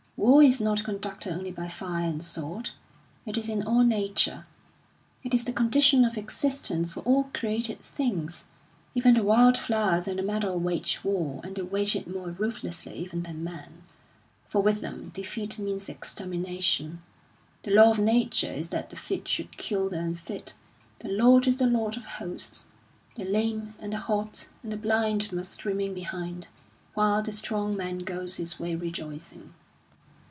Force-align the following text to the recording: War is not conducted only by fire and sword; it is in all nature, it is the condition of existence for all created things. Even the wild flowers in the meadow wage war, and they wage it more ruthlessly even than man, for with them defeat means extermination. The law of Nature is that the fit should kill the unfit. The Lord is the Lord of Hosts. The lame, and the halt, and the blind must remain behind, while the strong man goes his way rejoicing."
War 0.17 0.43
is 0.43 0.61
not 0.61 0.83
conducted 0.83 1.33
only 1.33 1.49
by 1.49 1.67
fire 1.67 2.07
and 2.07 2.23
sword; 2.23 2.69
it 3.25 3.39
is 3.39 3.49
in 3.49 3.63
all 3.63 3.83
nature, 3.83 4.45
it 5.23 5.33
is 5.33 5.43
the 5.43 5.51
condition 5.51 6.05
of 6.05 6.15
existence 6.15 6.91
for 6.91 6.99
all 6.99 7.31
created 7.33 7.79
things. 7.79 8.45
Even 8.93 9.15
the 9.15 9.23
wild 9.23 9.57
flowers 9.57 10.07
in 10.07 10.17
the 10.17 10.21
meadow 10.21 10.55
wage 10.55 11.03
war, 11.03 11.39
and 11.43 11.55
they 11.55 11.63
wage 11.63 11.95
it 11.95 12.07
more 12.07 12.29
ruthlessly 12.29 12.93
even 12.99 13.23
than 13.23 13.43
man, 13.43 13.81
for 14.47 14.61
with 14.61 14.79
them 14.81 15.09
defeat 15.09 15.57
means 15.57 15.89
extermination. 15.89 17.01
The 17.63 17.71
law 17.71 17.89
of 17.89 17.97
Nature 17.97 18.53
is 18.53 18.69
that 18.69 18.91
the 18.91 18.95
fit 18.95 19.27
should 19.27 19.57
kill 19.57 19.89
the 19.89 19.97
unfit. 19.99 20.53
The 20.99 21.09
Lord 21.09 21.47
is 21.47 21.57
the 21.57 21.65
Lord 21.65 21.97
of 21.97 22.05
Hosts. 22.05 22.67
The 23.15 23.25
lame, 23.25 23.73
and 23.79 23.91
the 23.91 23.97
halt, 23.97 24.49
and 24.61 24.71
the 24.71 24.77
blind 24.77 25.31
must 25.31 25.65
remain 25.65 25.95
behind, 25.95 26.47
while 26.93 27.23
the 27.23 27.31
strong 27.31 27.75
man 27.75 27.99
goes 27.99 28.35
his 28.35 28.59
way 28.59 28.75
rejoicing." 28.75 29.55